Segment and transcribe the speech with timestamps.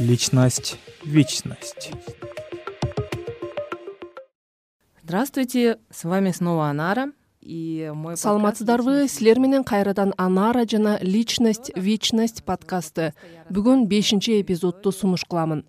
[0.00, 1.92] личность вечность.
[5.02, 12.44] Здравствуйте с вами снова анара и мой саламатсыздарбы силер менен кайрадан анара жана личность вечность
[12.44, 13.12] подкасты.
[13.50, 15.66] Бүгүн бешинчи эпизодду сунуш кыламын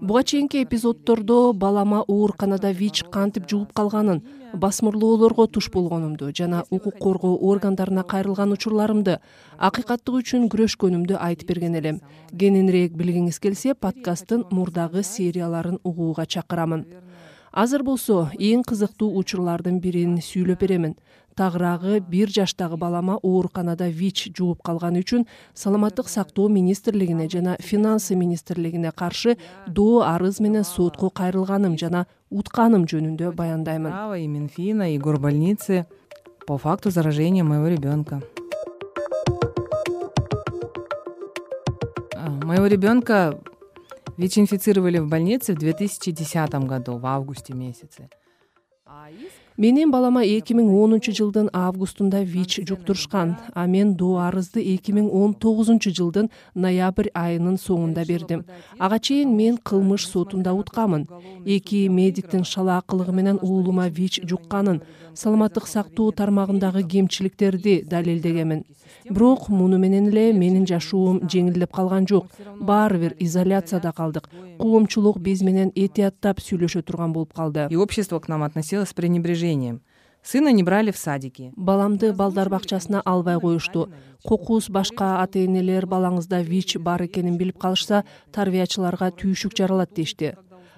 [0.00, 4.22] буга чейинки эпизоддордо балама ооруканада вич кантип жугуп калганын
[4.54, 9.18] басмырлоолорго туш болгонумду жана укук коргоо органдарына кайрылган учурларымды
[9.58, 12.00] акыйкаттык үчүн күрөшкөнүмдү айтып берген элем.
[12.30, 16.86] Кененирээк билгиңиз келсе подкасттын мурдагы серияларын угууга чакырамын
[17.58, 20.94] азыр болсо эң кызыктуу учурлардын бирин сүйлөп беремин.
[21.38, 28.92] Тагыраагы бир жаштагы балама ооруканада вич жугуп калганы үчүн саламаттык сактоо министрлигине жана финансы министрлигине
[28.92, 29.36] каршы
[29.66, 33.94] доо арыз менен сотко кайрылганым жана утканым жөнүндө баяндаймын.
[34.18, 35.86] И минфина и горбольницы
[36.46, 38.22] по факту заражения моего ребенка
[42.48, 43.38] моего ребенка
[44.18, 48.10] вич инфицировали в больнице в две тысячи десятом году в августе месяце
[49.58, 55.08] менин балама эки миң онунчу жылдын августунда вич жуктурушкан а мен доо арызды эки миң
[55.10, 58.44] он тогузунчу жылдын ноябрь айынын соңунда бердим.
[58.78, 61.08] Ага чейин мен кылмыш сотунда уткамын.
[61.44, 64.82] Эки медиктин шалаа кылыгы менен уулума вич жукканын
[65.14, 68.64] саламаттык сактоо тармагындагы кемчиликтерди далилдегенмин.
[69.10, 72.26] Бирок муну менен эле менин жашоом жеңилдеп калган жок.
[72.60, 74.28] Баары бир изоляцияда калдык.
[74.58, 77.66] Коомчулук биз менен этияттап сүйлөшө турган болуп калды.
[77.70, 79.47] И общество к нам относилось с пренебрежением
[80.22, 83.88] сына не брали в садики баламды балдар бакчасына албай коюшту.
[84.24, 90.34] Кокус башка ата энелер балаңызда вич бар экенин билип калышса тарбиячыларга түйшүк жаралат дешти.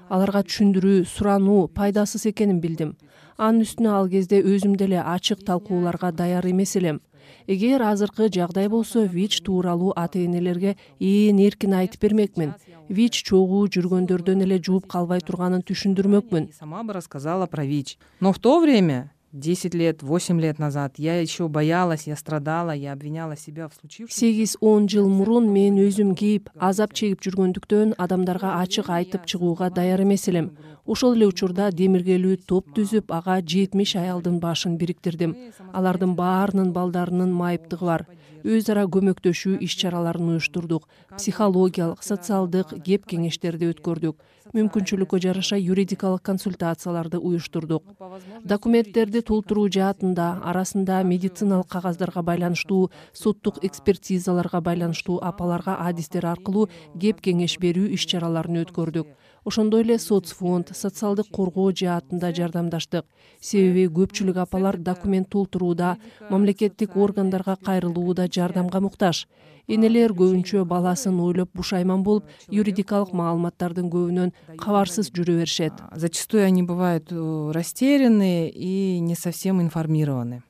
[0.08, 2.96] Аларга түшүндүрүү сурануу пайдасыз экенин билдим.
[3.38, 7.00] Анын үстүнө ал кезде өзүм деле ачык талкууларга даяр эмес элем.
[7.46, 12.54] Эгер азыркы жагдай болсо вич тууралуу ата энелерге ээн эркин айтып бермекмин
[12.90, 16.50] вич чогуу жүргөндөрдөн эле жугуп калбай турганын түшүндүрмөкмүн.
[16.58, 17.96] Сама бы рассказала про вич.
[18.18, 22.92] Но в то время десять лет восемь лет назад я еще боялась я страдала я
[22.92, 24.18] обвиняла себя в случившемся.
[24.18, 30.02] Сегиз он жыл мурун мен өзүм кейип азап чегип жүргөндүктөн адамдарга ачык айтып чыгууга даяр
[30.02, 30.50] эмес элем
[30.86, 35.36] ошол эле учурда демиргелүү топ түзүп ага жетимиш аялдын башын бириктирдим
[35.72, 38.06] алардын баарынын балдарынын майыптыгы бар
[38.56, 44.22] өз ара көмөктөшүү иш чараларын уюштурдук психологиялык социалдык кеп кеңештерди өткөрдүк
[44.56, 47.84] мүмкүнчүлүккө жараша юридикалык консультацияларды уюштурдук.
[48.44, 56.68] Документтерди толтуруу жаатында арасында медициналык кагаздарга байланыштуу соттук экспертизаларга байланыштуу апаларга адистер аркылуу
[56.98, 59.14] кеп кеңеш берүү иш чараларын өткөрдүк.
[59.44, 63.04] Ошондой эле соц фонд социалдык коргоо жаатында жардамдаштык.
[63.40, 65.96] Себеби көпчүлүк апалар документ толтурууда
[66.30, 69.26] мамлекеттик органдарга кайрылууда жардамга муктаж.
[69.68, 75.78] Энелер көбүнчө баласын ойлоп бушайман болуп юридикалык маалыматтардын көбүнөн кабарсыз жүрө беришет.
[75.94, 80.42] Зачастую они бывают э, растерянные и не совсем информированы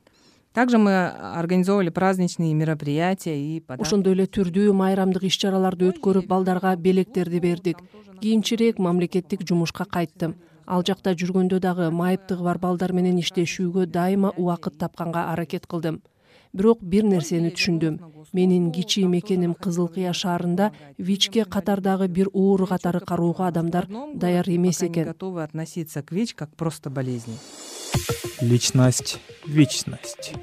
[0.53, 7.39] также мы организовывали праздничные мероприятия и ошондой эле түрдүү майрамдык иш чараларды өткөрүп балдарга белектерди
[7.39, 7.77] бердик.
[8.21, 10.35] Кийинчерээк мамлекеттик жумушка кайттым
[10.71, 16.01] ал жакта жүргөндө дагы майыптыгы бар балдар менен иштешүүгө дайыма убакыт тапканга аракет кылдым.
[16.53, 17.97] Бирок бир нерсени түшүндүм.
[18.33, 24.83] Менин кичи мекеним кызыл кыя шаарында вичке катардагы бир оору катары кароого адамдар даяр эмес
[24.83, 25.07] экен.
[25.07, 27.35] Готовы относиться к вич как просто болезни
[28.41, 30.33] личность вечность.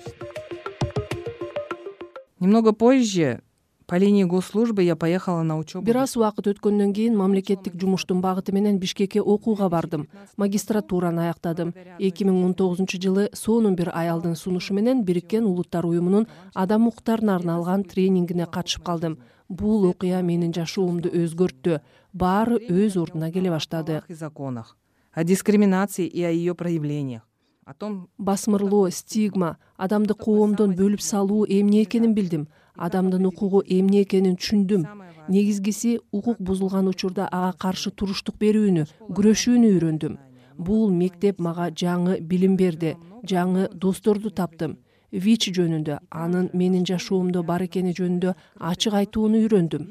[2.39, 3.43] Немного позже
[3.87, 8.53] по линии госслужбы я поехала на учебу бир аз убакыт өткөндөн кийин мамлекеттик жумуштун багыты
[8.53, 10.09] менен бишкекке окууга бардым.
[10.37, 11.75] Магистратураны аяктадым.
[11.99, 17.35] Эки миң он тогузунчу жылы сонун бир аялдын сунушу менен бириккен улуттар уюмунун адам укуктарына
[17.35, 19.19] арналган тренингине катышып калдым.
[19.49, 21.81] Бул окуя менин жашоомду өзгөрттү.
[22.13, 24.03] Баары өз ордуна келе баштады.
[24.09, 24.77] Законах
[25.13, 27.28] о дискриминации и о ее проявлениях
[27.69, 32.47] о том басмырлоо стигма адамды коомдон бөлүп салуу эмне экенин билдим.
[32.75, 34.87] Адамдын укугу эмне экенин түшүндүм.
[35.29, 40.17] Негизгиси укук бузулган учурда ага каршы туруштук берүүнү күрөшүүнү үйрөндүм.
[40.57, 44.79] Бул мектеп мага жаңы билим берди жаңы досторду таптым.
[45.13, 48.35] Вич жөнүндө анын менин жашоомдо бар экени жөнүндө
[48.73, 49.89] ачык айтууну үйрөндүм.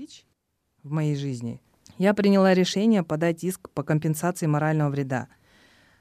[0.83, 1.61] В моей жизни.
[1.99, 5.27] Я приняла решение подать иск по компенсации морального вреда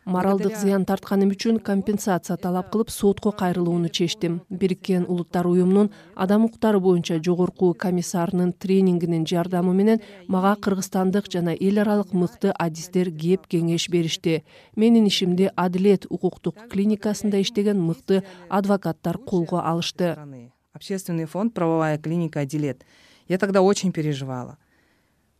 [0.07, 4.41] моралдык зыян тартканым үчүн компенсация талап кылып сотко кайрылууну чечтим.
[4.49, 11.81] Бириккен улуттар уюмунун адам укуктары боюнча жогорку комиссарынын тренингинин жардамы менен мага кыргызстандык жана эл
[11.83, 14.45] аралык мыкты адистер кеп кеңеш беришти.
[14.77, 20.17] Менин ишимди адилет укуктук клиникасында иштеген мыкты адвокаттар колго алышты.
[20.73, 22.85] Общественный фонд правовая клиника адилет
[23.29, 24.59] я тогда очень переживала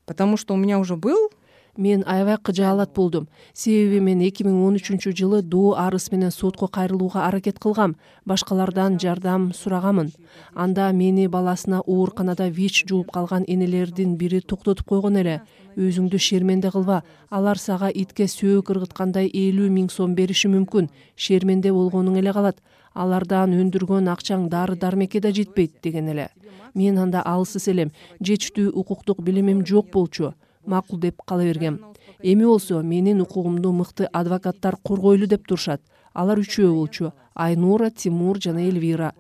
[0.07, 1.31] потому что у меня уже был
[1.79, 3.29] мен аябай кыжаалат болдум.
[3.53, 8.99] Себеби мен эки миң он үчүнчү жылы доо арыз менен сотко кайрылууга аракет кылгам башкалардан
[8.99, 10.13] жардам сурагамын
[10.55, 15.43] анда мени баласына ооруканада вич жууп калган энелердин бири токтотуп койгон эле.
[15.77, 17.03] Өзүңдү шерменде кылба.
[17.31, 20.89] Алар сага итке сөөк ыргыткандай элүү миң сом бериши мүмкүн.
[21.17, 22.63] Шерменде болгонуң эле калат.
[22.95, 26.31] Алардан өндүргөн акчаң дары дармекке да жетпейт деген эле.
[26.75, 27.93] Мен анда алсыз элем.
[28.21, 30.33] Жетиштүү укуктук билимим жок болчу
[30.67, 31.81] макул деп кала бергем.
[32.23, 35.83] Эми болсо менин укугумду мыкты адвокаттар коргойлу деп турушат.
[36.15, 37.13] Алар үчөө болчу.
[37.35, 39.13] Айнура тимур жана эльвира.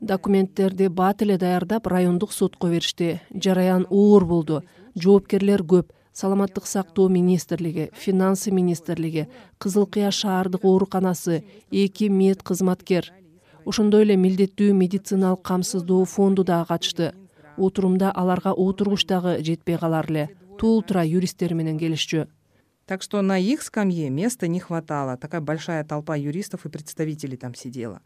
[0.00, 3.20] Документтерди бат эле даярдап райондук сотко беришти.
[3.34, 4.62] Жараян оор болду.
[4.94, 5.92] Жоопкерлер көп.
[6.12, 9.28] Саламаттык сактоо министрлиги финансы министрлиги
[9.58, 13.12] кызыл кыя шаардык ооруканасы эки мед кызматкер
[13.64, 17.12] ошондой эле милдеттүү медициналык камсыздоо фонду дагы катышты.
[17.56, 20.24] Отурумда аларга отургуч дагы жетпей калар эле
[20.58, 22.26] туултура юристтери менен келишчү.
[22.86, 25.16] Так что на их скамье места не хватало.
[25.16, 28.00] Такая большая толпа юристов и представителей там сидела.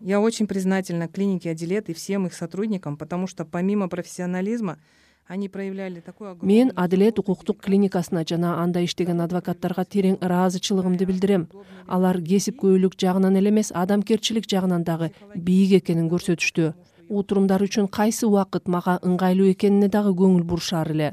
[0.00, 4.78] Я очень признательна клинике адилет и всем их сотрудникам потому что помимо профессионализма
[5.26, 11.48] они проявляли такой мен адилет укуктук клиникасына жана анда иштеген адвокаттарга терең ыраазычылыгымды билдирем.
[11.86, 16.72] Алар кесипкөйлүк жагынан эле эмес адамгерчилик жагынан дагы бийик экенин көрсөтүштү
[17.10, 21.08] отурумдар үчүн кайсы убакыт мага ыңгайлуу экенине дагы көңүл бурушаар эле.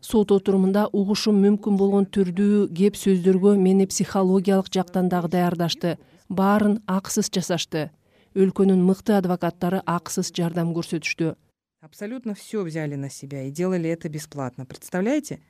[0.00, 5.96] Сот отурумунда угушум мүмкүн болгон түрдүү кеп сөздөргө мени психологиялык жактан дагы даярдашты
[6.28, 7.90] баарын акысыз жасашты.
[8.34, 11.36] Өлкөнүн мыкты адвокаттары акысыз жардам көрсөтүштү.
[11.82, 15.40] Абсолютно все взяли на себя и делали это бесплатно представляете?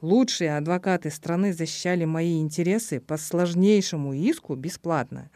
[0.00, 5.30] Лучшие адвокаты страны защищали мои интересы по сложнейшему иску бесплатно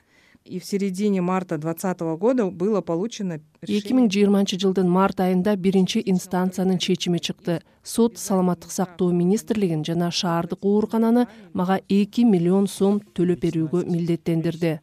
[0.48, 6.02] и в середине марта двадцатого года было получено эки миң жыйырманчы жылдын март айында биринчи
[6.04, 7.60] инстанциянын чечими чыкты.
[7.82, 14.80] Сот саламаттык сактоо министрлигин жана шаардык оорукананы мага эки миллион сом төлөп берүүгө милдеттендирди.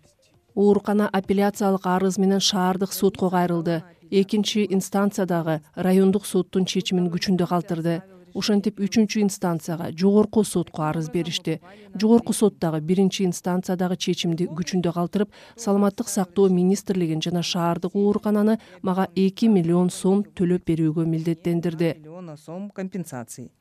[0.56, 8.02] Оорукана апелляциялык арыз менен шаардык сотко кайрылды экинчи инстанция дагы райондук соттун чечимин күчүндө калтырды
[8.36, 11.60] ошентип үчүнчү инстанцияга жогорку сотко арыз беришти.
[11.96, 19.08] Жогорку сот дагы биринчи инстанциядагы чечимди күчүндө калтырып саламаттык сактоо министрлигин жана шаардык оорукананы мага
[19.16, 21.96] эки миллион сом төлөп берүүгө милдеттендирди.
[22.00, 23.52] Миллиона сом компенсации.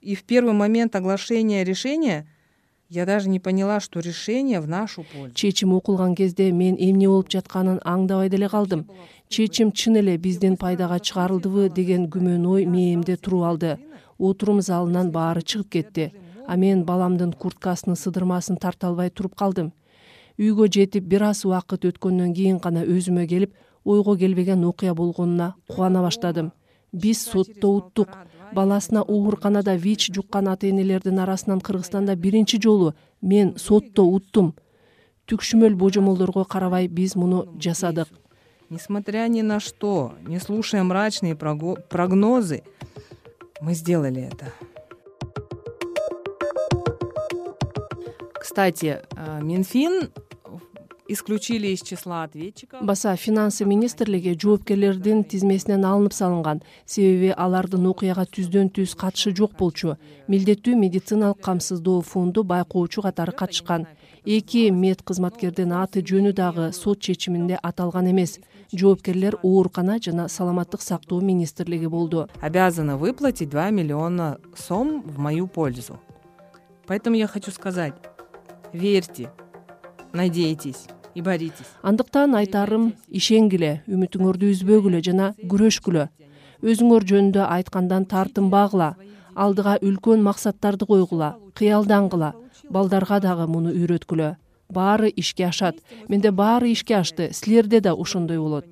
[0.00, 2.26] И в первый момент оглашения решения
[2.92, 5.34] я даже не поняла что решение в нашу пользу.
[5.34, 8.86] Чечим окулган кезде мен эмне болуп жатканын аңдабай деле калдым.
[9.28, 13.78] Чечим чын эле биздин пайдага чыгарылдыбы деген күмөн ой мээримде туруп алды.
[14.18, 16.12] Отурум залынан баары чыгып кетти.
[16.46, 19.72] А мен баламдын курткасынын сыдырмасын тарта албай туруп калдым.
[20.38, 23.54] Үйгө жетип бир аз убакыт өткөндөн кийин гана өзүмө келип
[23.84, 26.52] ойго келбеген окуя болгонуна кубана баштадым.
[26.92, 28.08] Биз сотто уттук
[28.54, 34.54] баласына ооруканада вич жуккан ата энелердин арасынан кыргызстанда биринчи жолу мен сотто уттум.
[35.26, 38.08] Түкшүмөл божомолдорго карабай биз муну жасадык.
[38.70, 42.62] Несмотря ни на что не слушая мрачные прогнозы
[43.60, 44.46] мы сделали это.
[48.34, 50.10] Кстати э, минфин
[51.08, 52.82] исключили из числа ответчиков.
[52.82, 56.62] Баса финансы министрлиги жоопкерлердин тизмесинен алынып салынган.
[56.86, 59.96] Себеби алардын окуяга түздөн түз катышы жок болчу.
[60.28, 63.86] Милдеттүү медициналык камсыздоо фонду байкоочу катары катышкан.
[64.24, 68.38] Эки мед кызматкердин аты жөнү дагы сот чечиминде аталган эмес.
[68.72, 72.28] Жоопкерлер оорукана жана саламаттык сактоо министрлиги болду.
[72.40, 76.00] Обязаны выплатить два миллиона сом в мою пользу.
[76.86, 77.94] Поэтому я хочу сказать
[78.72, 79.30] верьте
[80.12, 81.72] надейтесь и боритесь.
[81.82, 86.08] Андыктан айтарым ишенгиле үмүтүңөрдү үзбөгүлө жана күрөшкүлө.
[86.62, 88.94] Өзүңөр жөнүндө айткандан тартынбагыла
[89.34, 92.32] алдыга үлкөн максаттарды койгула кыялдангыла
[92.70, 94.36] балдарга дагы муну үйрөткүлө.
[94.72, 95.76] Баары ишке ашат.
[96.08, 98.66] Менде баары ишке ашты силерде да ошондой болот.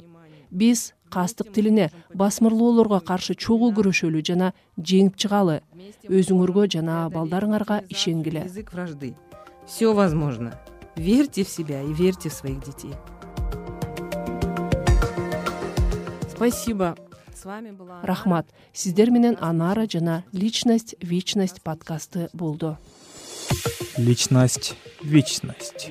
[0.51, 5.61] Биз кастык тилине басмырлоолорго каршы чогуу күрөшөлү жана жеңип чыгалы.
[6.09, 8.47] Өзүңөргө жана балдарыңарга ишенгиле.
[8.47, 9.15] Язык вражды.
[9.67, 10.55] Все возможно
[10.97, 12.95] верьте в себя и верьте в своих детей.
[16.31, 16.97] Спасибо.
[17.35, 18.47] С вами была рахмат.
[18.73, 22.79] Сиздер менен анара жана личность вечность подкасты болду.
[23.97, 25.91] Личность вечность